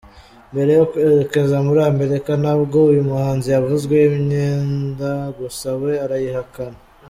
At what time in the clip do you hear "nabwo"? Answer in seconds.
2.43-2.77